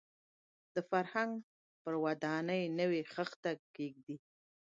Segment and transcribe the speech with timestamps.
[0.73, 1.33] د فرهنګ
[1.81, 4.17] پر ودانۍ نوې خښته کېږدي.